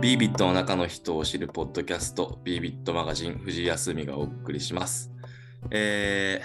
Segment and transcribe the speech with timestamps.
[0.00, 5.12] ビービットの中の人を知るポッドキャスト、ビービットマガジン、藤井康美がお送りします。
[5.70, 6.40] え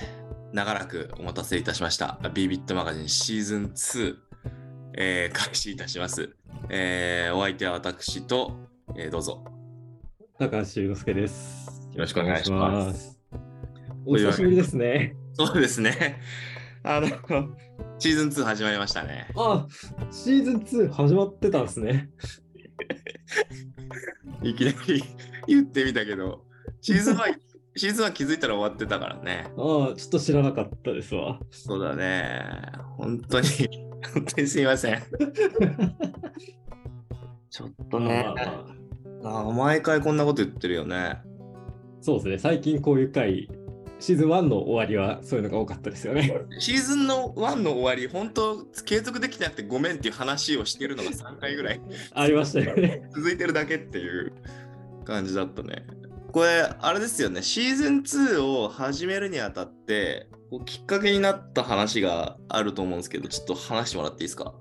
[0.51, 2.19] ー、長らくお待たせいたしました。
[2.33, 4.15] ビービットマガジンシーズン2、
[4.97, 6.35] えー、開始いたします。
[6.69, 8.57] えー、お相手は私と、
[8.97, 9.45] えー、どうぞ。
[10.37, 11.87] 高橋祐之介です。
[11.93, 13.19] よろしくお願いしますす。
[14.05, 15.15] お久しぶりですね。
[15.31, 16.19] そうですね。
[16.83, 17.07] あの、
[17.99, 19.29] シーズン2始まりましたね。
[19.37, 19.65] あ、
[20.11, 22.09] シーズン2始まってたんですね。
[24.43, 25.03] いきなり
[25.47, 26.43] 言ってみたけど、
[26.81, 27.35] シーズン1、
[27.77, 29.47] シーズン1気づいたら終わってたからね。
[29.57, 31.39] ああ、ちょっと知らなかったですわ。
[31.51, 32.43] そうだね。
[32.97, 33.47] 本当に、
[34.13, 35.01] 本当にすいません。
[37.49, 38.25] ちょっとね
[39.23, 41.21] ああ毎回こんなこと言ってるよね。
[42.01, 42.37] そうですね。
[42.37, 43.49] 最近こういう回、
[43.99, 46.33] シーズン1の終わりはそういうのが多かったですよね。
[46.59, 51.81] シーズンの1の終わり、本当継続できなくてごめんっていう話をしてるのが3回ぐらい
[52.13, 53.09] ありましたよね。
[53.15, 54.33] 続いてるだけっていう
[55.05, 55.85] 感じだったね。
[56.31, 64.53] これ、あれですよね、シーズン2を始めるにあたって、こうきっかけになった話があると思うんですけど、ちょっと話してもらっていいですか？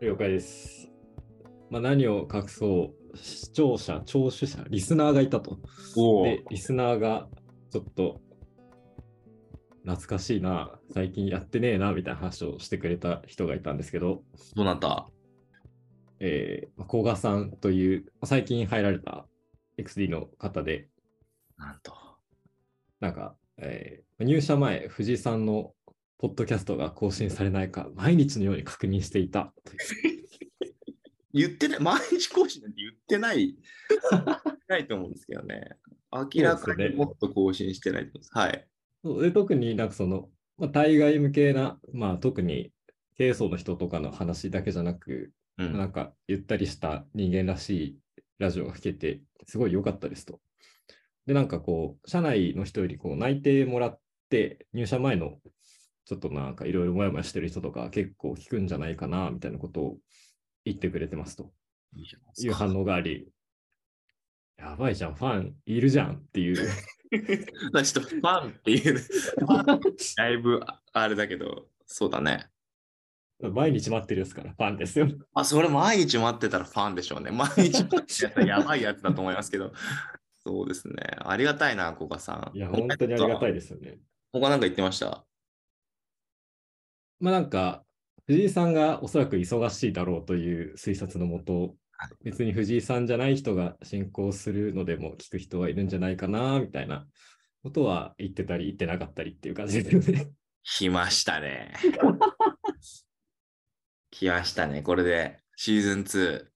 [0.00, 0.88] 了解です。
[1.68, 5.58] まあ、何を隠そう、視聴者、聴取者、リスナーがいたと。
[5.96, 7.26] おで、リスナーが
[7.72, 8.20] ちょっと
[9.86, 14.24] 懐かしいな、最近やってねえな、みたいな話をしてくれた人がいたんですけど、
[14.56, 15.08] どなた？
[16.18, 19.28] えー、古賀さんという、最近入られた
[19.78, 20.88] XD の方で、
[21.56, 21.94] なんと。
[22.98, 25.74] なんか、えー入社前、藤井さんの
[26.18, 29.76] ポッドキャストが更新されないか、毎日のように確認していたとい
[30.22, 30.26] う。
[31.34, 33.56] 言ってない、毎日更新なんて言ってない、
[34.68, 35.76] ないと思うんですけどね。
[36.10, 38.30] 明らかにもっと更新してないと思います。
[38.32, 38.66] はい。
[39.06, 39.22] そう。
[39.22, 42.72] で特になんかその、まあ、対外向けな、まあ、特に
[43.16, 45.78] 経営層の人とかの話だけじゃなく、うん。
[45.78, 47.98] なんかゆったりした人間らしい
[48.38, 50.40] ラジオが聞けて、すごい良かったですと。
[51.26, 55.38] で、なんかこう、社内の人よりこう内定もらって、入社前の
[56.04, 59.96] ちょっとなんかいろいろもやもやしてる人とか結構聞くんじゃないかな、みたいなことを
[60.64, 61.52] 言ってくれてますと。
[62.38, 63.28] いう反応があり、
[64.58, 66.68] やばいじゃん、ファンいるじゃんっていう。
[67.72, 68.98] まあちょっとファンっていう、
[70.16, 70.60] だいぶ
[70.92, 72.48] あれだけど、そうだね。
[73.38, 75.08] 毎日待ってるやつからファンですよ。
[75.34, 77.30] あ、それ毎日待ってたらファンでしょうね。
[77.30, 79.72] 毎日待ってるやつはやばいやつだと思いますけど。
[80.38, 80.94] そうですね。
[81.18, 82.56] ありがたいな、コカさん。
[82.56, 83.54] いや、本当にありがたいい。
[83.54, 84.00] ですよね。
[84.32, 85.26] 他なんか言ってました？
[87.20, 87.84] まあなんか、
[88.26, 91.76] 藤井さんがおそらく忙しいだろうという推察のもとはい、
[92.22, 97.06] 別に藤井さんじゃない人が進行するのでも聞く人はいるんじゃないかな、みたいな
[97.62, 100.30] ことは言ってたり言ってなかったりっていう感じですよね。
[100.62, 101.72] 来ましたね。
[104.10, 104.82] 来ましたね。
[104.82, 106.46] これでシーズン2、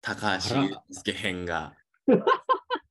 [0.00, 1.74] 高橋祐介編が。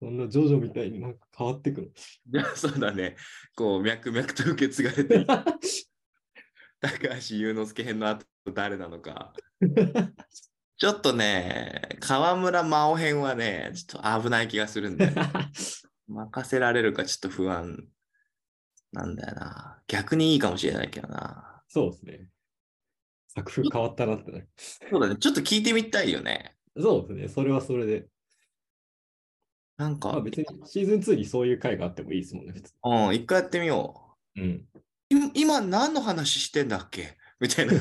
[0.00, 1.92] そんなジョジョみたいになんか変わってくる。
[2.32, 3.16] い やそうだね。
[3.54, 5.26] こう、脈々と受け継がれて
[6.80, 8.24] 高橋祐之介編の後
[8.54, 9.32] 誰なのか。
[10.76, 15.12] ちょっとね、河村真央編はね、ちょっと危ない気がするんで、
[16.06, 17.88] 任せられるかちょっと不安
[18.92, 19.82] なんだよな。
[19.88, 21.62] 逆にいいかもしれないけどな。
[21.68, 22.28] そうですね。
[23.28, 24.48] 作風変わったなってね。
[24.56, 26.56] そうだね、ちょっと聞いてみたいよね。
[26.76, 27.28] そうですね。
[27.28, 28.06] それはそれで。
[29.76, 32.52] なんか、まあ別にシーズン2にそういう回があってもいいですもんね。
[32.52, 34.42] 普通うん、一回やってみようん。
[34.44, 34.66] う。
[34.74, 34.87] 今
[35.34, 37.16] 今何の話してんだっけ？
[37.40, 37.72] みたいな、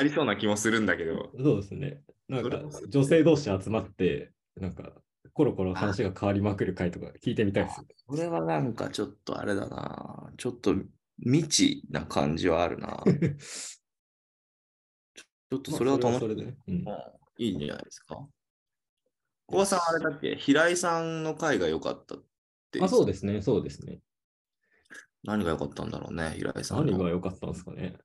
[0.00, 1.30] ありそうな気もするんだけど。
[1.38, 2.02] そうですね。
[2.28, 4.92] なんか女性同士集まって、なんか
[5.32, 7.82] コロコロ話が変わりまくる回とか聞いてみたいです。
[8.06, 10.32] これはなんかちょっとあれだな。
[10.38, 10.74] ちょっと
[11.18, 13.04] 未知な感じはあるな。
[15.14, 16.56] ちょっとそれは楽しそれはそれでね。
[16.68, 16.84] うんうん
[17.36, 18.28] いいんじゃないですか。
[19.46, 20.36] 小川さん、あれだっけ？
[20.36, 22.24] 平井さんの回が良かったっ
[22.70, 22.80] て。
[22.80, 23.98] あ、そうですね、そうですね。
[25.24, 26.92] 何が良かったんだろうね、平井さんの。
[26.92, 27.96] 何が良かったんですかね。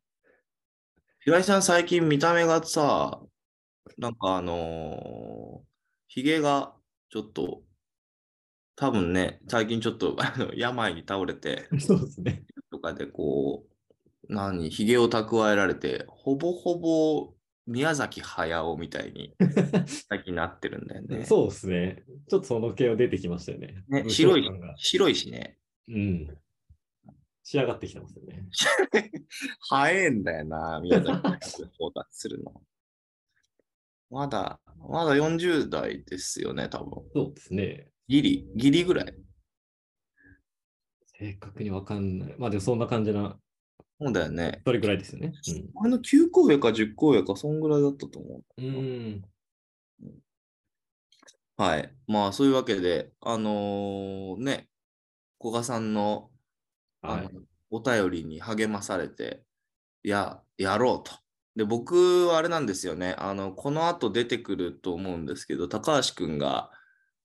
[1.20, 3.22] 平井さん、最近見た目がさ、
[3.98, 5.66] なんかあのー、
[6.08, 6.74] ひげが
[7.10, 7.62] ちょっと、
[8.76, 12.46] 多分ね、最近ちょっと あの病に倒れて、そうですね。
[12.72, 17.34] とかでこう、何、ひげを蓄えられて、ほぼほぼ
[17.70, 19.36] 宮崎駿みたいに
[20.10, 21.26] 最近なってるんだよね。
[21.28, 22.04] そうですね。
[22.28, 23.84] ちょっとその系は出てきましたよね。
[23.90, 25.58] ね白い白いしね。
[25.88, 26.38] うん。
[27.50, 28.48] 仕上がってきてますよね。
[29.72, 32.54] 早いんだよな、宮崎駿到達するの。
[34.12, 36.92] まだ、まだ40代ですよね、多分。
[37.12, 37.88] そうですね。
[38.08, 39.16] ギリ、ギリぐらい。
[41.18, 42.36] 正確にわかんない。
[42.38, 43.36] まあでもそんな感じな
[44.00, 44.62] そうだよね。
[44.64, 45.34] それぐらいですよね。
[45.84, 48.66] あの9個上か10個上か、そんぐらいだったと思うん。
[48.66, 49.24] うん。
[50.04, 50.12] う。
[51.58, 51.92] はい。
[52.06, 54.70] まあ、そういうわけで、あのーね、
[55.42, 56.30] 古賀さんの
[57.02, 57.30] はい。
[57.72, 59.44] お便りに励まされて、
[60.04, 61.12] や、やろうと。
[61.56, 63.16] で、僕はあれなんですよね。
[63.18, 66.72] あの、この後出てくると思うんですけど、高橋くんが、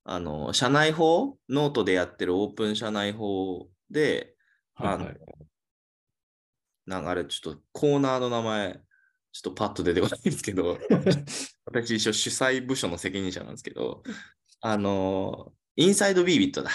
[0.05, 4.35] あの、社内法、ノートでやってるオープン社内法で、
[4.75, 5.17] はい、はい。
[6.87, 8.81] なんかあれ、ちょっとコーナーの名前、
[9.33, 10.79] ちょっとパッと出てこないんですけど、
[11.65, 14.03] 私一応主催部署の責任者なんですけど、
[14.61, 16.71] あの、インサイドビービットだ。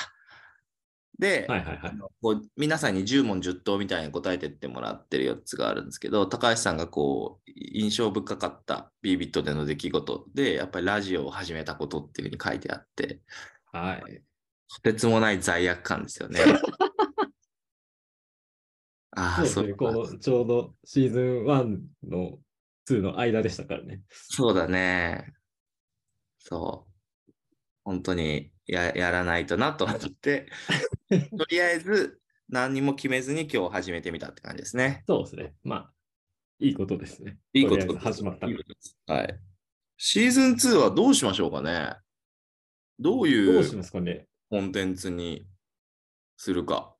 [1.19, 13.19] で、はいはいはいこう皆さんに10問10答みたいに答えてってもらってるやつがあるんですけど、高橋さんがこう印象深かったビービットでの出来事で、やっぱりラジオを始めたことっていうふうに書いてあって、
[13.71, 14.21] はい。
[14.75, 16.39] とてつもない罪悪感ですよね。
[19.11, 19.73] ああ、そうですね。
[19.73, 22.39] このちょうどシーズン1の
[22.87, 24.01] 2の間でしたからね。
[24.09, 25.33] そうだね。
[26.37, 26.91] そう。
[27.83, 30.47] 本当にややらないとなと思って、
[31.09, 35.03] とりあえず何にも決めずに今日始めてみたって感じですね。
[35.07, 35.53] そうですね。
[35.63, 35.93] まあ、
[36.59, 37.37] いいことですね。
[37.53, 39.39] いいこと始まったいいことですはい。
[39.97, 41.95] シーズン2はどうしましょうかね
[42.99, 44.27] どういどうしうますかね。
[44.49, 45.45] コンテンツに
[46.37, 46.95] するか。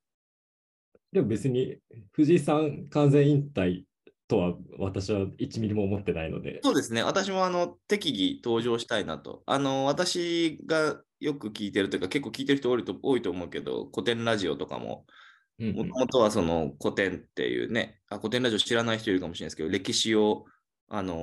[1.12, 1.78] でも別に
[2.12, 3.84] 藤井さん完全引退
[4.28, 6.60] とは私は1ミリも思ってないので。
[6.64, 7.04] そうですね。
[7.04, 9.44] 私もあの適宜登場したいなと。
[9.46, 15.06] あの、私がよく聞いてるというか、結構聞いてる人多いと多いと思うけど、古典ラジオとかも、
[15.60, 20.46] もともとはその古典っていうね、あ古典ラジオ知らない人いるかもしれないですけど、歴史を、
[20.88, 21.18] あのー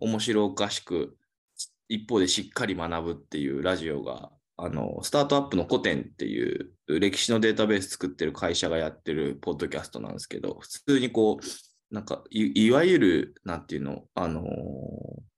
[0.00, 1.16] 面白おかしく、
[1.88, 15.29] 一方でしっかり学ぶっていうラジオが、あのスタートアップの古典っていう歴史のデータベース作ってる会社がやってるポッドキャストなんですけど、普通にこう、なんかい、いわゆる、なんていうの、あのー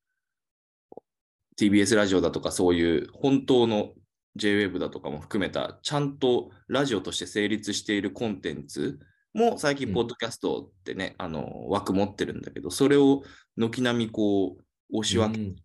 [1.59, 3.93] TBS ラジオだとかそういう本当の
[4.39, 8.99] JWEB だとかも含めた、ちゃんとラジオとして成立しているコンテンツ
[9.35, 13.23] も最近、うんポッドキャストってね、あの枠持ってるんだけど、それを
[13.57, 14.63] 軒並みこう、
[14.95, 15.57] 押し分け、うん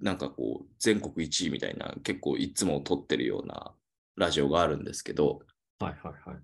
[0.00, 3.72] なんかこう、全国1位みたいな、結構いつも撮ってるような
[4.16, 5.40] ラジオがあるんですけど、
[5.78, 6.38] はいはいはい。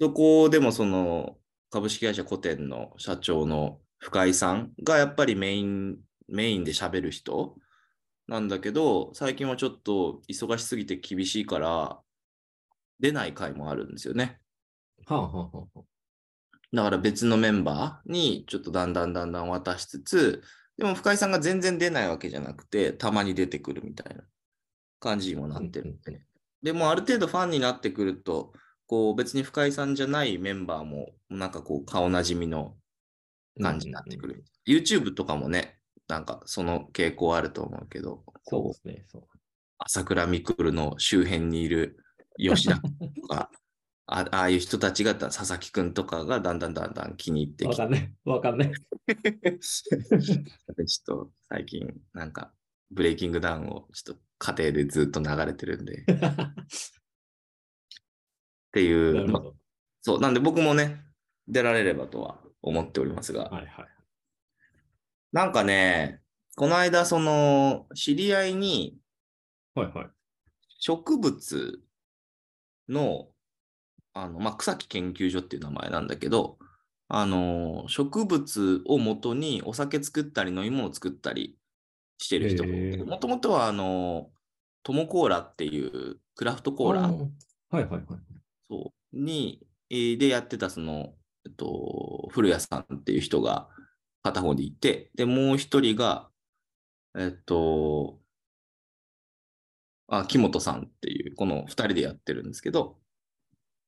[0.00, 1.36] そこでもその
[1.70, 5.98] 株式会社古典の社長の深井さんがやっぱりメイン、
[6.28, 7.56] メインで喋る人
[8.28, 11.98] なんだけど、最近はちょっと忙しすぎて厳しいから、
[13.00, 14.38] 出ない回もあるんですよね。
[15.06, 15.80] はあはあはあはあ。
[16.72, 20.42] だから別のメンバーにちょっとだんだんだんだん渡しつつ、
[20.76, 24.22] でも深井さんが全然出ないわけじゃなくて、たまに出てくるみたいな
[25.00, 26.20] 感じにもなってるんで。
[26.62, 28.52] でもある程度ファンになってくると、
[28.86, 32.76] こう別に深井さんじゃないメンバーもなんかこう顔なじみの
[33.62, 34.44] 感じになってくる。
[34.66, 35.77] YouTube とかもね、
[36.08, 39.04] なんかその傾向あると思うけど、そうですね。
[39.08, 39.22] そう
[39.78, 41.98] 朝倉未来の周辺にいる
[42.38, 43.50] 吉田とか、
[44.10, 48.14] あああいう人たちが佐々木くんとかがだんだんだんだん気に入ってきてわかんない。
[48.24, 48.72] わかんない。
[49.60, 52.52] ちょっと最近なんか
[52.90, 56.54] ブレイキングダウンをちょっと家庭でずっと流れてるんで っな
[58.72, 59.56] ていう、まど。
[60.00, 61.04] そう、なんで僕もね、
[61.46, 63.97] 出られればとは思っておりますが、はいはい。
[65.32, 66.22] なんかね、
[66.56, 68.96] この間その知り合いに
[69.74, 70.06] はいはい。
[70.78, 71.80] 植物
[72.88, 73.28] の、
[74.14, 76.58] あの、まあ、草木研究所っていう名前なんだけど、
[77.08, 81.58] あの、植物を元にお酒作ったり飲み物作ったり
[82.18, 82.64] してる人
[83.04, 84.30] もともとはあの、
[84.82, 87.28] トモコーラっていうクラフトコーラあはい
[87.70, 88.04] はいはい。
[88.70, 91.14] そうに、えーでやってたその、
[91.46, 93.68] えっと、古谷さんっていう人が
[94.22, 96.30] 片方にいて、で、もう一人が、
[97.16, 98.20] えっと、
[100.08, 102.98] あ、木本さんっていう、この二人でやってるんですけど、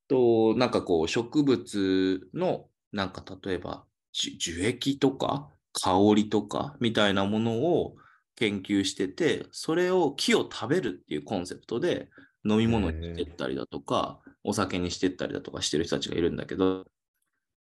[0.08, 7.96] と、なんかこう、植物の、なんか例えば、樹液とか、香りとか、みたいなものを
[8.34, 12.08] 研究してて、それを木を食べるっていうコンセプトで、
[12.44, 16.86] 飲み物にしてったりだとか、お酒にしてったりだとかしてる人たちがいるんだけど、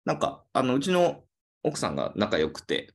[0.05, 1.23] なんか、あの、うちの
[1.63, 2.93] 奥さんが仲良くて、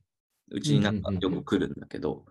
[0.51, 2.25] うちになんかよく来るんだけど、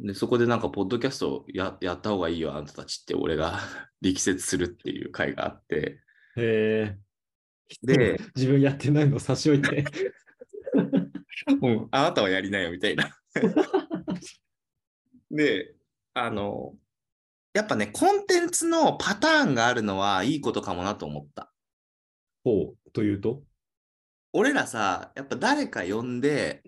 [0.00, 3.58] で、そこでなんか、ポッドキャストややった方がいいよ、あんたたちって、俺が
[4.00, 6.00] 力説するっていう回があって、
[6.36, 6.98] へえ。
[7.82, 9.84] で、自分やってないの差し置いて。
[11.62, 13.16] うん、あなたはやりなよ、みたいな。
[15.30, 15.74] で、
[16.14, 16.74] あの、
[17.52, 21.52] やっぱね、コンテンツのパターンがあるのはいいことかもなと思った。
[22.44, 23.42] ほう、というと？
[24.32, 26.62] 俺らさ、やっぱ誰か呼んで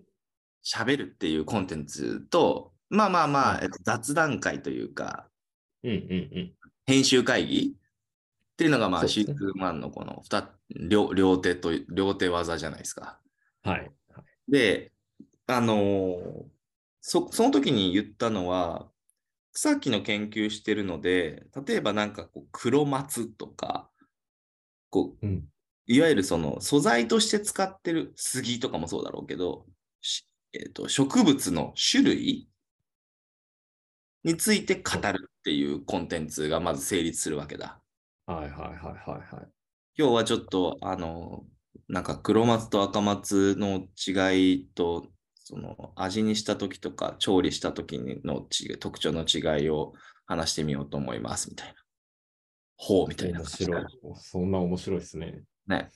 [0.64, 5.28] 喋るっていうコンテンツと、まあまあまあ、うんえっと雑談会というか、
[5.82, 6.52] うんうんうん。
[6.86, 10.48] 編集会議っていうのがまあ、シーズン1のこの二
[10.88, 13.18] 両両手と、両手技じゃないですか。
[13.62, 13.90] はい。
[14.48, 14.92] で、
[15.46, 16.52] あのー
[17.02, 18.88] そ、その時に言ったのは、
[19.52, 23.90] 草木の研究してるので、例えばなんかこう黒松とか、
[24.88, 25.44] こう、うん
[25.94, 29.66] いわゆるその素材として使ってる杉とかもそうだろうけど、
[30.00, 32.48] しえーと植物の種類
[34.24, 37.80] について語るっていうコンテンツがまず成立するわけだ。
[38.26, 39.48] はいはいはいはいはい。
[39.98, 41.44] 今日はちょっと、あの、
[41.88, 48.46] なんか黒松と赤松の違いと、その味にした時とか調理した時の
[48.78, 49.92] 特徴の違いを
[50.24, 51.74] 話してみようと思いますみたいな。
[52.76, 53.84] ほうみたいな面白い。
[54.16, 55.42] そんな面白いですね。
[55.66, 55.90] ね。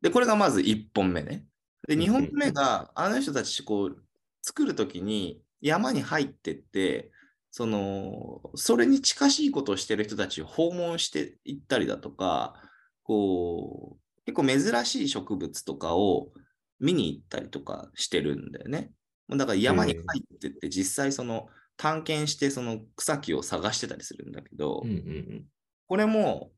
[0.00, 1.46] で、これがまず1本目ね。
[1.86, 4.02] で、うん2本目が、あの人たち、こう、
[4.42, 7.10] 作るときに山に入ってって、
[7.50, 12.54] その、それに近しいことをしてる人たちを訪問していったりだとか、
[13.02, 16.30] こう、結構珍しい植物とかを
[16.78, 18.92] 見に行ったりとかしてるんだよね。
[19.28, 20.02] だから山に入
[20.34, 25.44] ってって、実際その探検してその草木を探してたりするんだけど、うんうんうん。
[25.88, 26.50] これも、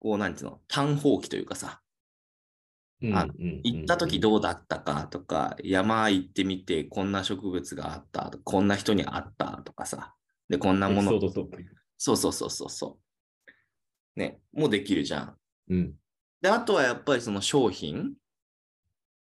[0.00, 1.80] こう、なんていうの、探訪記というかさ、
[3.12, 3.26] あ
[3.62, 10.14] 行った時どうだったかとか、山行ってみてこんな植物があったこんな人に会ったとかさ、
[10.48, 11.12] で、こんなもの。
[11.98, 12.98] そうそうそうそうそ
[14.16, 14.20] う。
[14.20, 15.36] ね、もうできるじゃん。
[15.68, 15.94] うん。
[16.40, 18.14] で、あとはやっぱりその商品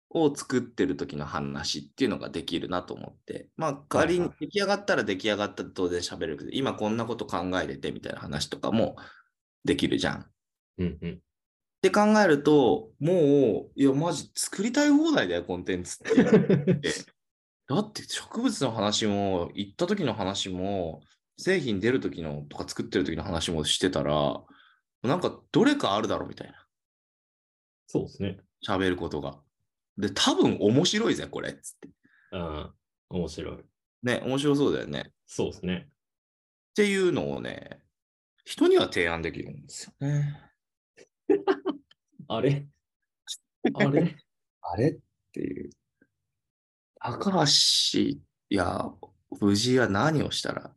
[0.10, 8.96] を作ってる時の話っていうのができるなと思って、まあ仮に出来上がったら出来上がったと当然喋るけど、今こんなこと考えててみたいな話とかも
[9.66, 10.26] できるじゃん。
[10.80, 11.12] うんうん。
[11.12, 11.18] っ
[11.82, 16.24] て考えると、もう、いや、マジ作りたい放題だよ、コンテンツって。
[17.68, 21.02] だって植物の話も、行った時の話も、
[21.38, 24.44] 製品出る時のとか作ってる時の話もしてたら、
[25.04, 26.68] なんかどれかあるだろうみたいな。
[27.88, 28.40] そうですね。
[28.68, 29.42] 喋ることが。
[29.98, 31.54] で、多分面白いぜ、これ。
[31.54, 31.90] つって。
[32.32, 32.76] ああ、
[33.10, 33.58] 面白い。
[34.04, 35.06] ね、面白そうだよね。
[35.08, 35.90] っそうですね。
[36.76, 37.82] ていうのをね、
[38.46, 40.49] 人には提案できるんですよね。
[42.28, 42.68] あれ？
[43.74, 44.16] あれ？
[44.62, 44.92] あれ？
[44.92, 45.00] っ
[45.32, 45.70] ていう。
[47.00, 48.20] 高橋
[48.50, 48.92] や
[49.40, 50.76] 藤井は何をしたら、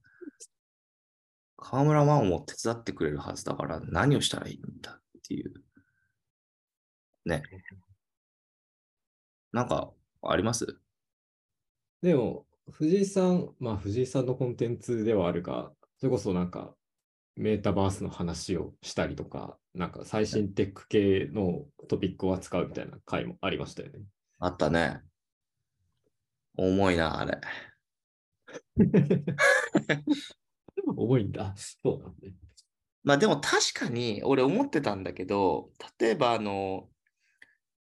[1.57, 3.11] 河村真央も手伝ってくれ？
[3.11, 5.53] るはずだから何をしたらいいんだっていう。
[7.25, 7.43] ね。
[9.53, 9.93] なんか
[10.23, 10.79] あります
[12.03, 16.11] でも、藤井さん、まあ藤井さんのコンテンツではあるが、それ？
[16.11, 16.75] こそなんか
[17.37, 24.01] メータバースの話をしたりとか、なんか最新テック系のトピックを扱うみたいな回もありましたよね。
[24.39, 25.01] あったね。
[26.57, 27.41] 重いな、あれ。
[30.97, 31.55] 重いんだ。
[31.57, 32.35] そうなんね。
[33.05, 36.89] まあでも確かに俺思ってたんだけど、例えばあの、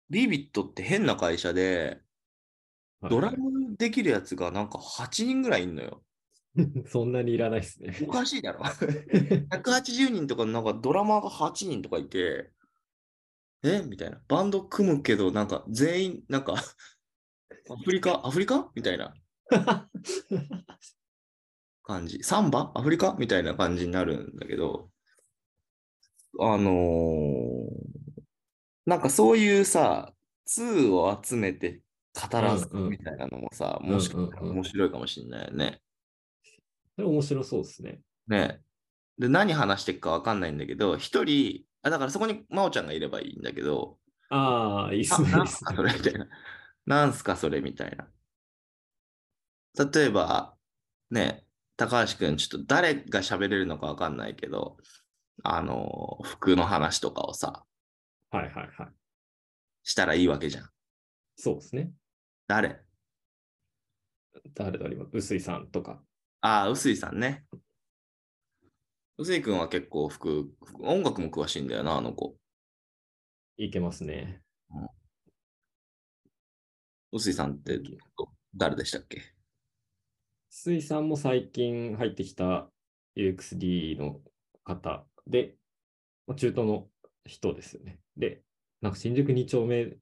[0.09, 2.01] ビビットって変な会社で、
[3.01, 6.05] はいドラムできるやつがなんか8人ぐらいいんのよ。
[6.87, 7.97] そんなにいらないですね。
[8.07, 12.51] おかしいだろ ?180 人とかなんかドラマーが8人とかいて、
[13.63, 13.83] え？
[13.83, 14.21] みたいな。
[14.27, 16.55] バンド組むけど、なんか全員、なんか、
[17.71, 18.27] アフリカ？
[18.27, 18.71] アフリカ？
[18.75, 19.15] みたいな
[21.83, 22.23] 感じ。
[22.23, 22.73] サンバ？
[22.75, 23.15] アフリカ？
[23.19, 24.91] みたいな感じになるんだけど、
[26.41, 27.91] あのー
[28.87, 30.15] なんかそういうさ、
[30.49, 31.83] 2を集めて
[32.15, 35.81] 語らずうんうんみたいなのもさ、もしかしたらうんうんうん面白いかもしれないよね。
[37.01, 38.01] それ面白そうですね。
[38.29, 38.61] ね
[39.19, 45.29] で、何話していくかわかんないんだけど、一人、あ、だからそこに真央ちゃんがいればいいんだけど、ああ、いいっすあ、ね。
[45.29, 46.29] いないんすかっすねそれみたいな。
[46.87, 48.09] なんすかそれみたいな。
[49.93, 50.55] 例えば、
[51.11, 54.77] ね、高橋くん、ちょっと誰が喋れるのかわかんないけど、
[55.43, 57.65] あの、服の話とかをさ、
[58.31, 58.89] はいはいはい。
[59.85, 60.69] したらいいわけじゃん。
[61.37, 61.93] そうですね。
[62.47, 62.81] 誰？
[64.55, 66.03] 誰だろう、臼井さんとか。
[66.43, 67.45] ああ、臼井さんね。
[69.19, 72.35] 臼井くんは結構服、服音楽も詳しいんだよな、あの子。
[73.59, 74.43] いけますね。
[77.13, 77.81] 臼井さんって
[78.57, 79.21] 誰でしたっけ？
[80.49, 82.71] 臼井さんも最近入ってきた
[83.17, 84.21] UXD の
[84.65, 85.57] 方で、
[86.27, 86.89] まあ中東の
[87.27, 88.01] 人ですよね。
[88.17, 88.43] で、
[88.81, 89.99] なんか新宿2丁目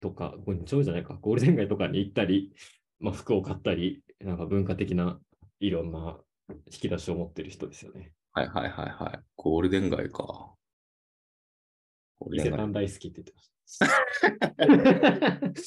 [0.00, 2.52] とか、これ2丁目じゃないか、ゴールデン街とかに行ったり、
[2.98, 5.20] まあ、服を買ったり、なんか文化的な
[5.62, 6.18] いろんな
[6.50, 8.12] 引き出しを持ってる人ですよね。
[8.32, 9.20] はいはいはいはい。
[9.36, 10.24] ゴールデン街か。
[12.18, 13.86] ゴ伊勢丹大好きって言ってました。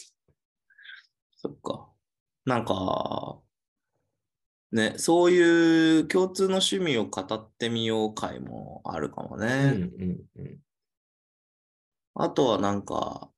[1.38, 1.90] そっか。
[2.44, 3.40] なんか、
[4.74, 9.48] ね、そういう共通の趣味を語ってみよう会もあるかもうんね。
[9.48, 10.60] うんうん。
[12.16, 13.32] あとはなんか、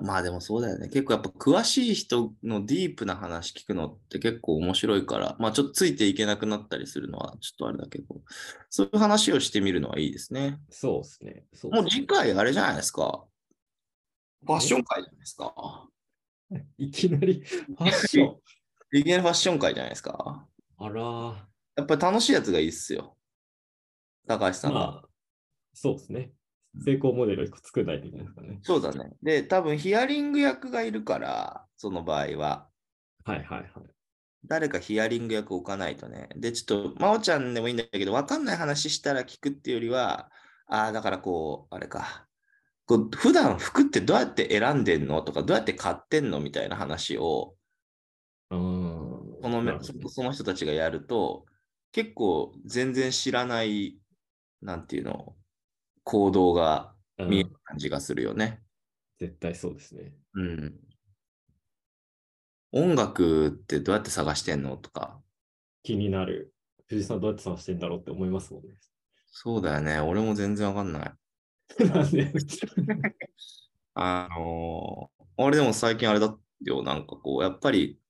[0.00, 0.88] まあでもそうだよね。
[0.88, 8.06] 結構やっぱ詳しい人のディープな話聞くのって結構面白いから、まあちょっとついていけなくなったりするのはちょっとあれだけど、
[8.70, 10.58] そういう話をしてみるのはいいですね。
[10.70, 11.44] そうですね。
[11.52, 13.24] そうもうですね次回あれじゃないですか。
[14.46, 15.88] ファッション会じゃないですか。
[16.78, 18.36] いきなりファッション。
[18.92, 20.46] いきなりファッション会じゃないですか。
[20.78, 21.34] あらー。
[21.76, 23.16] やっぱり楽しいやつがいいっすよ。
[24.26, 24.78] 高橋さんが。
[24.78, 25.08] まあ、
[25.74, 26.32] そうですね。
[26.84, 28.58] 成功モデルを一個作らないといけないですからね。
[28.62, 29.12] そうだね。
[29.22, 32.68] で、多分ヒアリング役がいるから、その場合は。
[33.24, 33.70] はいはいはい。
[34.44, 36.28] 誰かヒアリング役置かないとね。
[36.36, 40.30] で、ちょっと、真央ちゃんでもいいんだけど、わかんない話したら聞くっていうよりは、
[40.66, 42.26] ああ、だからこう、あれか。
[42.86, 47.54] こう普段服ってどうやって選んでんのとか、どうやって買ってんのみたいな話を、
[48.50, 49.18] うーん。
[49.42, 51.44] そのその人たちがやると、
[51.92, 53.98] 結構全然知らない、
[54.62, 55.36] なんていうの、
[56.08, 58.62] 行動がうん見える感じがするよね。
[59.18, 60.14] 絶対そうですね。
[60.34, 60.80] うん。
[62.72, 65.20] 音楽ってどうやって探してんのとか。
[65.82, 66.54] 気になる。
[66.86, 68.70] 藤井さんどうやって探してんだろうって思いますもんね。
[69.26, 70.00] そうだよね。
[70.00, 71.84] 俺も全然わかんない。
[71.86, 72.32] なんで？
[73.94, 76.82] あのー俺でも最近あれだよ。
[76.82, 78.00] なんかこう、やっぱり、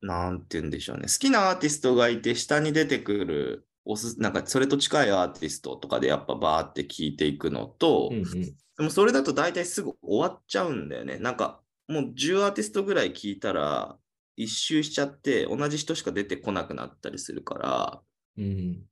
[0.00, 1.02] なんて言うんでしょうね。
[1.02, 8.24] 好きなアーティストがいて、下に出てくる、おすなんかそれと近いアーティストとかでやっぱバーって聞いていくのと、うんうん。
[8.30, 11.18] でもそれだと大体すぐ終わっちゃうんだよね。
[11.18, 13.96] なんかもう10アーティストぐらい聞いたら
[14.36, 18.00] 一周しちゃって同じ人しか出てこなくなったりするから、
[18.38, 18.82] うん。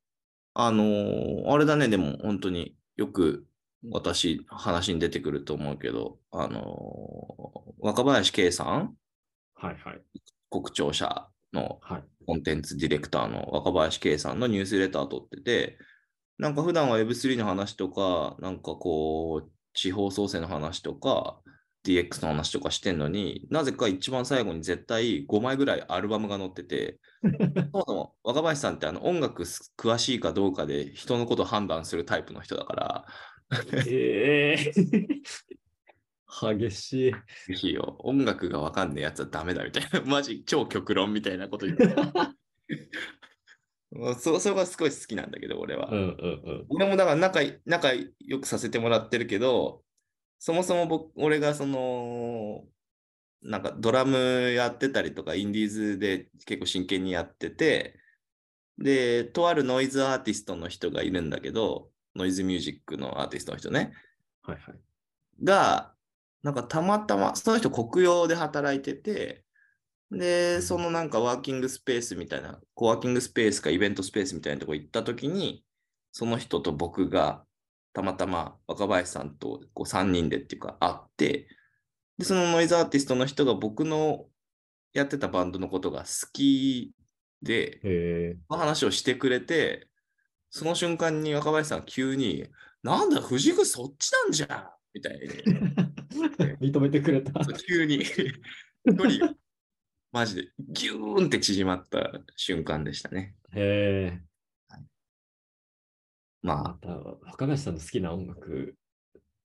[0.55, 3.47] あのーあれだね、でも本当によく
[3.93, 8.97] 私話に出てくると思うけど、あのー若林圭さん、
[9.55, 10.01] はいはい。
[10.51, 12.05] 国庁舎のはい。
[12.27, 15.79] コンテンツディレクターの若林圭さんのニュースレター取ってて、
[16.37, 21.41] なんか普段は Web3 の話とか、なんかこう、地方創生の話とか、
[21.85, 26.99] DX の話とかしてんのになぜか一番最後に絶対5枚ぐらいアルバムが載ってて、
[27.73, 33.07] そもそも若林さんってあの音楽詳しいかどうかで人のことを判断するタイプの人だから、
[33.87, 34.73] ええ
[36.29, 37.13] 激しい。
[37.13, 41.87] ぜひよ、音楽がわかんねえやつはダメだみたいな、 マジ超極論みたいなこと言って。
[43.91, 45.89] もうそそれがすごい好きなんだけど、俺は。
[45.91, 46.67] うんうんうん。
[46.69, 49.83] 俺もだから仲い仲良くさせてもらってるけど、
[50.39, 52.69] そもそも僕、俺がその、
[53.41, 57.99] なんかドラムやってたりとか、インディーズで結構真剣にやってて、
[58.77, 63.93] で、とあるノイズアーティストの人がいるんだけど、ノイズミュージックのアーティストの人ね、
[64.43, 64.75] はいはい。
[65.43, 65.95] が、
[66.43, 69.45] なんかたまたま、その人国用で働いてて、
[70.11, 75.65] で、そのなんかワーキングスペースみたいな、コワーキングスペースかイベントスペースみたいなとこ行った時に、
[76.13, 77.45] その人と僕が
[77.93, 81.49] たまたま若林さんとこう3人でっていうか会って、
[82.17, 84.27] で、そのノイズアーティストの人が僕の
[84.93, 86.93] やってたバンドのことが好き
[87.43, 89.89] で、の話をしてくれて、
[90.51, 92.47] その瞬間に若林さんが急に、
[92.83, 95.85] なんだ、藤井君そっちなんじゃんみたいに。
[96.61, 97.33] 認めてくれた。
[97.55, 98.33] 急に距
[98.97, 99.35] 離が
[100.13, 103.35] マジでギューンって縮まった瞬間でしたね。
[103.53, 104.21] へえ。
[106.43, 108.77] ままた、若林さんの好きな音楽、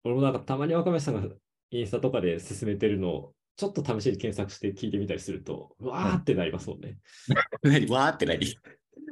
[0.04, 1.36] 俺もなんかたまに若林さんが
[1.72, 6.98] インスタとかで進めてるのを、ちょっと試しに検索して聞いてみたりすると、うわーってなりますもんね。
[7.89, 8.58] わーって何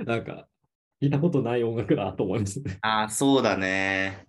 [0.05, 0.47] なんか、
[1.01, 2.77] 聞いたことない音楽だと思いますね。
[2.81, 4.27] ああ、そうだね。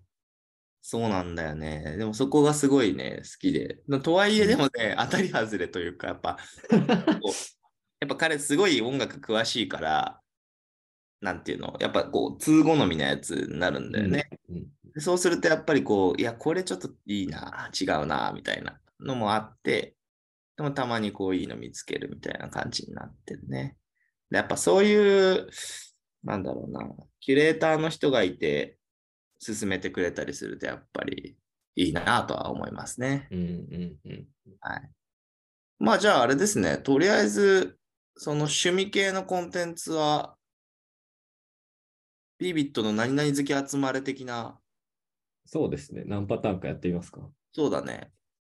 [0.84, 1.96] そうなんだよね。
[1.96, 3.78] でもそこがすごいね、好きで。
[4.02, 6.36] とはいえでもね、当たり外れというか、やっぱ、
[6.70, 10.20] やっぱ彼すごい音楽詳しいから、
[11.20, 14.28] なんていうの、やっぱこう、通好みなやつになるんだよね。
[14.48, 19.96] うんでそうするとやっぱりこう、いや、これちょっといいな、違うな、みたいなのもあって、
[20.56, 23.78] でもたまにこういいの見つけるみたいな感じになってるね。
[24.30, 25.48] でやっぱそういう、
[26.24, 26.86] なんだろうな、
[27.20, 28.76] キュレーターの人がいて、
[29.42, 31.36] 進めてくれたりすると、やっぱり
[31.74, 33.26] いいなとは思いますね。
[33.32, 34.28] うんうんうん。
[34.60, 34.90] はい。
[35.80, 37.76] まあじゃああれですね、とりあえず、
[38.16, 40.36] その趣味系のコンテンツは、
[42.38, 44.60] ビビットの何々好き集まれ的な
[45.44, 46.04] そうですね。
[46.06, 47.20] 何パターンかやってみますか。
[47.52, 48.12] そうだね。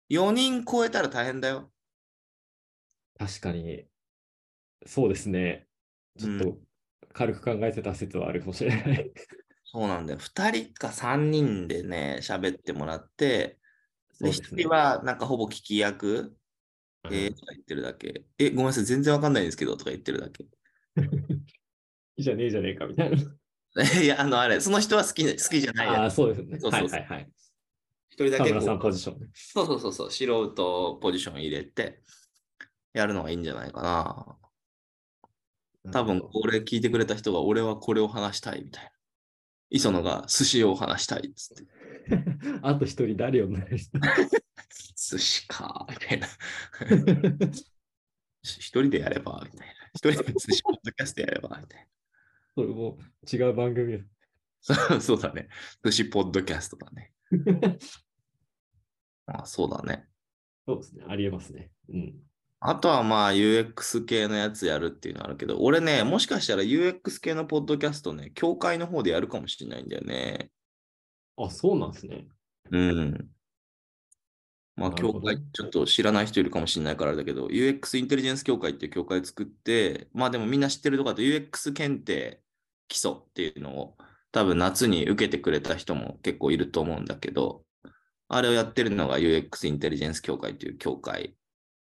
[0.09, 1.71] 4人超えたら大変だよ。
[3.17, 3.85] 確かに、
[4.87, 5.67] そうですね。
[6.17, 6.57] ちょっと
[7.13, 9.11] 軽く考えてた説はあるかもしれない。
[9.71, 10.19] そうなんだよ。
[10.19, 13.59] 2人か3人でね、喋ってもらって、
[14.19, 16.35] で、1そうですね人はなんかほぼ聞き役、
[17.03, 18.25] うんえーとか言ってるだけ。
[18.39, 20.43] え、ごめんなさい、全然わかんないんですけど、とか言ってるだけ。
[22.17, 23.17] いいじゃねえじゃねえかみたいな。
[24.01, 26.15] いや、あの、あれ、その人は好き好きじゃないああ、やつ。
[26.15, 26.59] そうですね。
[26.59, 27.31] そうそうそうはいはいはい。
[28.09, 29.27] 一人だけ田村さんこうポジションね。
[29.33, 32.01] そうそうそうそう、素人ポジション入れて、
[32.93, 34.37] やるのがいいんじゃないかな。
[35.91, 38.91] 多分、これ聞いてくれた人が、俺はこれを話したいみたいな。
[39.69, 41.63] 磯野が寿司を話したいっつって。
[42.61, 43.99] あと一人誰をなる人
[44.95, 46.27] 寿司か、みたいな。
[48.41, 49.73] 一人でやれば、みたいな。
[49.93, 51.87] 一人で寿司ポッドキャストやれば、みたい
[52.55, 52.97] それも
[53.31, 54.03] 違う番組。
[54.61, 55.49] そ うそうだね。
[55.83, 57.13] 寿司ポッドキャストだね。
[59.27, 60.07] あそうだね。
[60.65, 61.05] そうですね。
[61.07, 61.71] ありえますね。
[61.89, 62.28] うん。
[62.61, 70.51] あとはまあ UX 系のやつやるっていうのあるけど、俺ね、もしかしたら UX 系のポッドキャストね、協会の方でやるかもしれないんだよね。
[71.37, 72.27] あ、そうなんですね。
[72.71, 73.29] うん。
[74.75, 82.41] まあ、協会、ちょっと知らない人いるかもしれないからだけど、UX インテリジェンス協会っていう協会作って、まあでもみんな知ってるとかと UX 検定
[82.87, 83.97] 基礎っていうのを
[84.31, 87.63] 多分夏に受けてくれた人も結構いると思うんだけど、
[88.29, 91.35] あれをやってるのが UX インテリジェンス協会という協会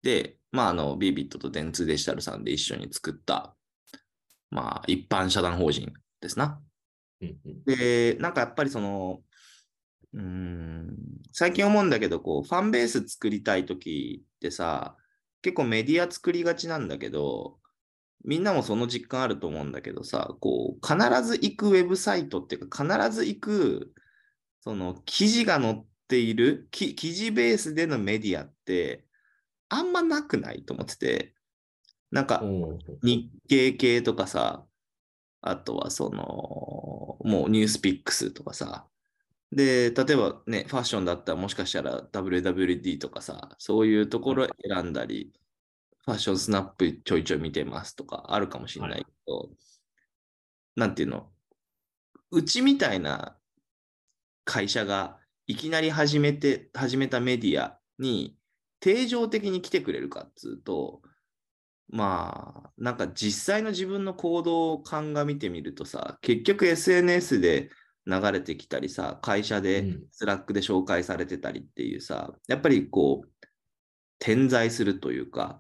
[0.01, 3.55] で、まああの、ビビットと電通デジタルさんで一緒に作った、
[4.49, 6.61] まあ一般社団法人ですな。
[7.21, 9.21] うんうん、で、なんかやっぱりその、
[10.13, 10.97] うーん、
[11.33, 14.95] 最近思うんだけど、こう、ファンベース作りたいときってさ、
[15.41, 17.59] 結構メディア作りがちなんだけど、
[18.23, 23.93] みんなもその実感あると思うんだけどさ、こう、必ず行くウェブサイトっていうか、必ず行く、
[24.61, 29.04] その、記事が載っている、き記事ベースでのメディアって、
[29.75, 31.35] あんまなくないと思ってて、
[32.11, 32.41] なんか、
[33.03, 34.65] 日経系とかさ、
[35.41, 36.21] あとはその、
[37.29, 38.87] もうニュースピックスとかさ、
[39.51, 45.33] で、例えばね、ファッションだったらもしかしたら WWD とかさ、そういうところ選んだり、
[46.05, 49.49] ファッションスナップちょいちょい見てますとかあるかもしれないけど、
[50.75, 51.31] なんていうの、
[52.31, 53.37] うちみたいな
[54.45, 58.37] 会社がいきなり始めて、始めたメディアに
[58.79, 61.01] 定常的に来てくれるかっつうと、
[61.89, 67.69] まあ、なんか実際の自分の行動を鑑みてみるとさ、結局 SNS で
[68.07, 73.29] 流れてきたりさ、会社でうん Slack で紹介されてたりっていうさ、やっぱりこう、
[74.19, 75.59] 点在するというか、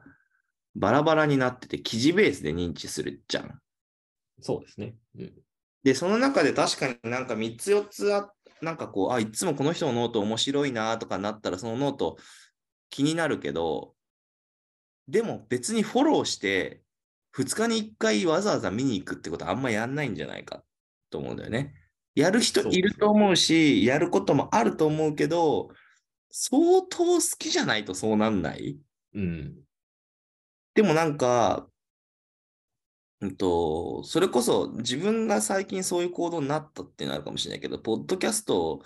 [0.75, 3.59] バラバラになってて記事ベースで認知するじゃん。
[4.41, 4.95] そうですね。
[5.17, 5.33] うん、
[5.83, 12.17] で、その中で確かになんか3つ4つあ、なんかこう、あ、いつもこの人のノート面白いなとかなったら、そのノート
[12.89, 13.95] 気になるけど、
[15.07, 16.81] でも別にフォローして、
[17.37, 20.63] 2日に1回わざわざ見に行くってことはあんまやんないんじゃないか
[21.09, 21.73] と思うんだよね。
[22.15, 25.69] やる人いると思うし、やることもあると思うけど、
[26.31, 28.77] 相当好きじゃないとそうなんない
[29.13, 29.55] うん。
[30.73, 31.67] でもなんか、
[33.21, 38.81] うんと、それこそ自分が最近そういう行動になったってなるかもしれないけど、ポッドキャスト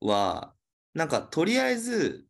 [0.00, 0.54] は、
[0.94, 2.26] なんかとりあえず、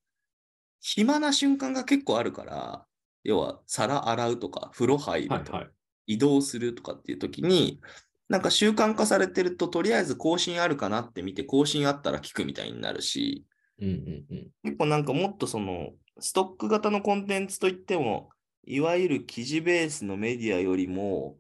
[0.87, 2.85] 暇な瞬間が結構あるから、
[3.23, 5.73] 要は皿洗うとか、風呂入るとか、はいはい。
[6.07, 7.81] 移動するとかっていう時に、
[8.29, 13.47] なんか習慣化されてると、とりあえず更新あるかなって見て、更新あったら聞くみたいになるし、
[13.81, 14.51] うんうんうん。
[14.63, 18.29] 結構なんかもっとそのストック型のコンテンツといっても、
[18.67, 21.39] いわゆる記事ベースのメディアよりも、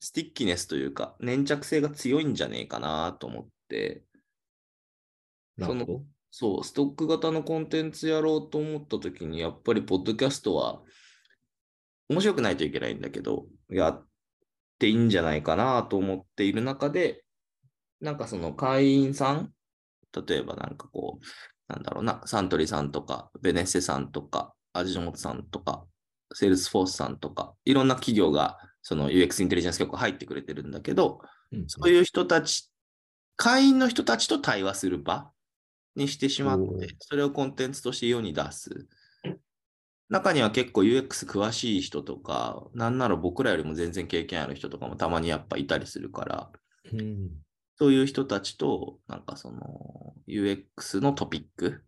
[0.00, 4.02] スティッキネスというか、粘着性が強いんじゃねえかなと思って、
[5.58, 6.17] なるほど。
[6.40, 10.80] そう、ストック型のコンテンツやろうと思ったときに、やっぱりポッドキャストは
[12.08, 14.06] 面白くないといけないんだけど、やっ
[14.78, 17.24] ていいんじゃないかなと思っている中で、
[18.00, 19.52] なんかその会員さん、
[20.28, 25.86] 例えばなんかこう、なんだろうな、サントリーさんとか、ベネッセさんとか、アジノモトさんとか、
[26.34, 31.20] セールスフォースさんとか、いろんな企業がその UX インテリジェンス協会入ってくれてるんだけど、
[31.50, 31.68] うんうん。
[31.68, 32.70] そういう人たち、
[33.34, 35.32] 会員の人たちと対話する場
[35.98, 38.88] にしてしまって、それをコンテンツとして世に出す。
[40.08, 46.50] 中には結構 UX 詳しい人とか、なんなら僕らよりも全然経験ある人とかもたまにやっぱいたりするから、
[46.92, 47.30] うん
[47.80, 51.84] そういう人たちと、なんかその UX のトピック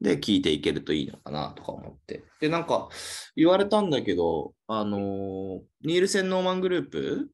[0.00, 2.24] で聞いていけるといいのかなとか思って。
[2.40, 2.88] で、なんか
[3.36, 7.28] 言われたんだけど、あのーニールセン・ノーマングループ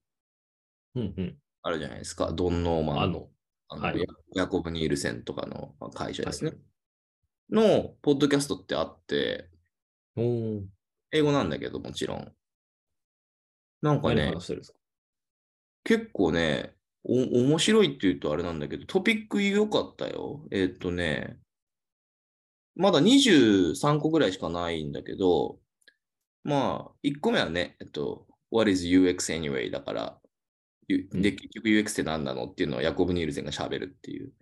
[0.97, 1.37] うんうん。
[1.62, 2.33] あるじゃないですか。
[2.33, 3.01] ドン・ノーマン。
[3.01, 3.29] あの、
[3.70, 4.06] あのはいヤ
[4.42, 6.52] ヤコブ・ニールセンとかのまあ会社ですね。
[7.50, 9.48] の、ポッドキャストってあって、
[10.16, 10.62] おー
[11.12, 12.33] 英語なんだけど、もちろん。
[13.83, 14.35] なんか何ね、
[15.85, 20.46] 結構ね、お面白いって言うとあれなんだけど、トピック良かったよ。
[20.50, 21.38] えーっとね、
[22.76, 25.59] まだ23個ぐらいしかないんだけど、
[26.44, 29.70] まあ、1個目はね、えっと、What is UX anyway?
[29.70, 30.19] だから、
[31.12, 34.33] で、結局 UX って何なのっていうのをヤコブ・ニールゼンが喋るっていう。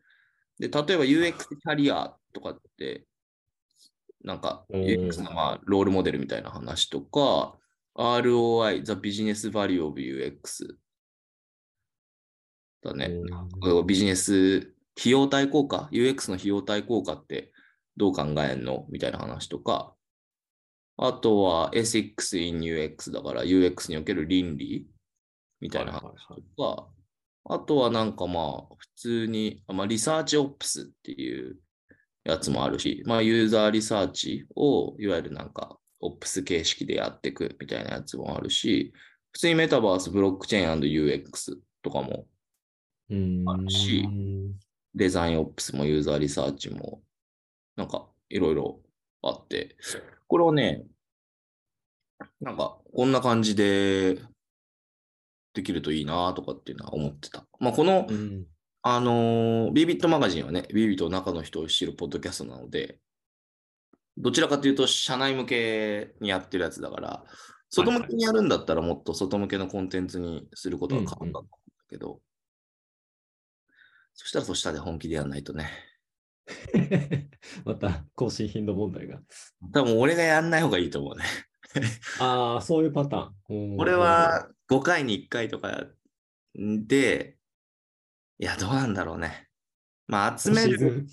[0.58, 3.04] で、例えば UX キャリアとかって、
[4.24, 7.56] なんか UX のまあロールモデルみたいな話とか、
[7.96, 10.76] ROI、The Business Value of UX
[12.82, 13.10] だね。
[13.62, 17.52] おビジネス費用対効果、UX の費用対効果って
[17.96, 19.94] どう考えんのみたいな話とか、
[20.96, 24.86] あとは Ethics in UX だから UX における倫理
[25.60, 26.88] みたいな話はいはいとか、
[27.54, 31.56] あとはなんかまあ普通に、まあ、 Research Ops っていう
[32.24, 38.92] やつもあるし、まあユーザーリサーチをいわゆるなんか Ops 形式でやっていくみたいなやつもあるし、
[39.32, 42.26] 普通にメタバース、ブロックチェーン &UX とかも
[43.10, 44.08] あるし
[44.94, 47.02] デザインオプスもユーザーリサーチも、
[47.76, 48.80] なんかいろいろ
[49.22, 49.76] あって、
[50.26, 50.84] これをね、
[52.40, 54.18] なんかこんな感じで
[55.54, 57.46] できるといいなとかっていうのは思ってた。
[57.60, 58.46] まあこの、うん
[58.82, 62.98] あのー、ビビットマガジンはね、ビビットの中の人を知るポッドキャストなので、
[64.16, 67.24] どちらかというと社内向けにやってるやつだから、
[67.70, 72.20] 外向けにやるんだったらもっと外向けのコンテンツにすることが可能だと思うんだけど、
[74.14, 75.70] そしたらそしたで本気でやらないとね。
[77.64, 79.20] また更新頻度問題が。
[79.72, 81.24] 多分俺がやんない方がいいと思うね。
[82.20, 83.72] ああ、そういうパターン。
[83.72, 85.86] うん俺、は5回に1回とか
[86.54, 87.36] で、
[88.38, 89.48] いや、どうなんだろうね。
[90.06, 91.08] まあ、集めるシーズン、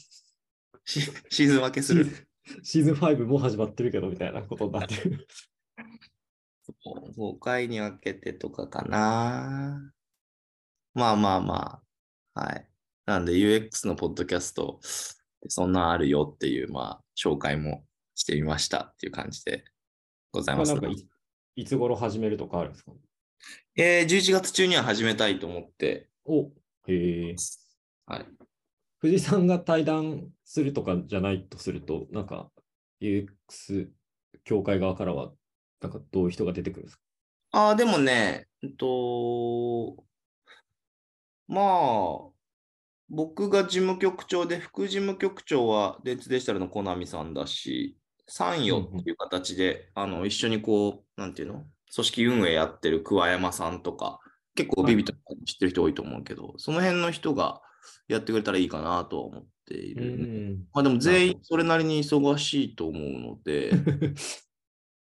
[0.86, 2.06] シシーズン分けする。
[2.64, 5.28] シーズン5もう始まってるけどみたいなことになってる。
[6.86, 9.92] 5回に分けてとかかな。
[10.94, 11.82] まあまあま
[12.36, 12.42] あ。
[12.42, 12.70] はい。
[13.06, 14.80] なんで UX のポッドキャスト、
[15.48, 19.64] そんなんあるよっていう、まあ、紹介もしてみましたっていう感じで
[20.32, 21.08] ございます、い
[21.62, 22.92] いつ頃始めるとかあるんですか？
[23.78, 26.44] えー、11月中には始めたいと思ってお
[26.88, 27.36] へえ。
[28.06, 28.26] はい。
[29.00, 32.50] 藤井さんが対談するとかじゃないとすると、なんか
[33.02, 33.90] UX
[34.46, 35.34] 協会側からは、
[35.82, 37.02] なんかどういう人が出てくるんですか？
[37.52, 40.04] ああ、でもね、えっと、
[41.48, 42.30] まあ、
[43.10, 51.66] 僕が事務局長で、副事務局長は電通デジタルのコナミさんだし、参与っていう形で、あの、一緒にこう、なんていうの？
[51.96, 54.20] 組織運営やってる桑山さんとか、
[54.56, 55.14] 結構ビビット
[55.46, 57.62] 知ってる人多いと思うけど、その辺の人が
[58.08, 60.58] やってくれたらいいかなとは思っている、ね。
[60.74, 63.72] まあでも全員それなりに忙しいと思うので、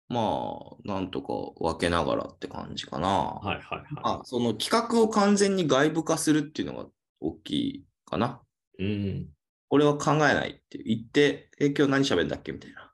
[0.10, 3.10] まあ、なんとか分けながらって感じかな。
[3.10, 8.42] はいはいはあ、その企画を完全に外部化するっていうのが大きいかな。
[8.80, 8.84] い。
[8.86, 9.30] うん。
[9.70, 12.94] 俺は考えないって言って、え、今日何喋るんだっけみたいな。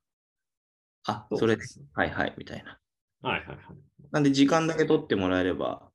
[1.05, 1.85] あ、それで、すね。
[1.93, 2.79] はいはい、みたいな。
[3.23, 3.57] はいはいはい。
[4.11, 5.89] なんで時間だけ取ってもらえれば、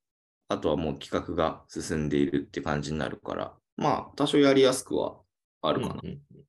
[0.49, 5.21] あとはもう企画が進んでいるって感じになるから、まあ、多少やりやすくは
[5.63, 6.01] あるかな。
[6.03, 6.49] うんうんうん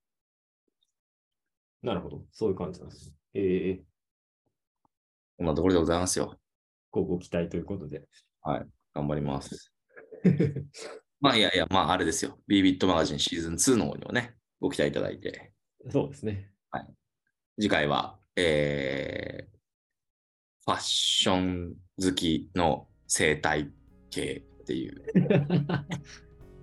[1.81, 2.25] なるほど。
[2.33, 3.15] そういう感じなんですね。
[3.35, 3.81] ええ
[5.37, 6.37] こんなところでございますよ。
[6.91, 8.05] ごご期待ということで。
[8.43, 9.73] 頑張ります。
[11.21, 12.37] まあ、いやいや、まあ、あれですよ。
[12.47, 15.53] ビビットマガジンシーズン2の方にもね、ご期待いただいて。
[15.89, 16.51] そうですね。
[17.61, 23.71] 次回は、えー、ファッション好きの生態
[24.09, 25.03] 系っていう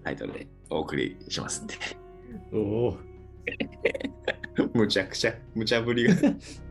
[0.04, 1.74] タイトルでお送りしますんで。
[2.52, 2.98] おお。
[4.74, 6.14] むちゃくちゃ、無茶ぶりが。